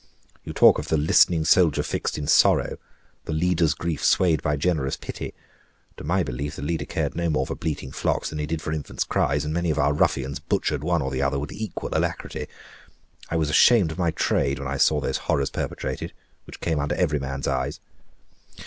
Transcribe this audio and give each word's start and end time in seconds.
You 0.43 0.51
talk 0.51 0.79
of 0.79 0.87
the 0.87 0.97
'listening 0.97 1.45
soldier 1.45 1.83
fixed 1.83 2.17
in 2.17 2.25
sorrow,' 2.25 2.77
the 3.25 3.33
'leader's 3.33 3.75
grief 3.75 4.03
swayed 4.03 4.41
by 4.41 4.55
generous 4.55 4.97
pity;' 4.97 5.35
to 5.97 6.03
my 6.03 6.23
belief 6.23 6.55
the 6.55 6.63
leader 6.63 6.85
cared 6.85 7.15
no 7.15 7.29
more 7.29 7.45
for 7.45 7.53
bleating 7.53 7.91
flocks 7.91 8.31
than 8.31 8.39
he 8.39 8.47
did 8.47 8.63
for 8.63 8.71
infants' 8.73 9.03
cries, 9.03 9.45
and 9.45 9.53
many 9.53 9.69
of 9.69 9.77
our 9.77 9.93
ruffians 9.93 10.39
butchered 10.39 10.83
one 10.83 11.03
or 11.03 11.11
the 11.11 11.21
other 11.21 11.37
with 11.37 11.51
equal 11.51 11.91
alacrity. 11.93 12.47
I 13.29 13.35
was 13.35 13.51
ashamed 13.51 13.91
of 13.91 13.99
my 13.99 14.09
trade 14.09 14.57
when 14.57 14.67
I 14.67 14.77
saw 14.77 14.99
those 15.01 15.17
horrors 15.17 15.51
perpetrated, 15.51 16.13
which 16.45 16.61
came 16.61 16.79
under 16.79 16.95
every 16.95 17.19
man's 17.19 17.47
eyes. 17.47 17.79